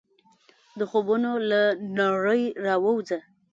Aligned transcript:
د 0.79 0.81
خوبونو 0.89 1.31
له 1.49 1.61
نړۍ 1.99 2.43
راووځه! 2.65 3.19